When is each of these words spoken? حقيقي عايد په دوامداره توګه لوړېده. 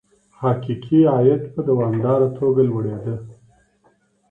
حقيقي 0.41 0.99
عايد 1.15 1.41
په 1.53 1.59
دوامداره 1.69 2.27
توګه 2.39 2.61
لوړېده. 2.69 3.15